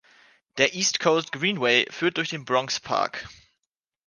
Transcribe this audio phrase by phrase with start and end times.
[0.57, 3.27] Der East Coast Greenway führt durch den Bronx Park.